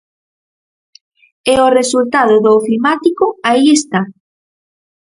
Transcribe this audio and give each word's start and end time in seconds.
E 1.51 1.53
o 1.65 1.67
resultado 1.79 2.35
do 2.43 2.49
ofimático 2.59 3.25
aí 3.49 3.65
está. 3.79 4.01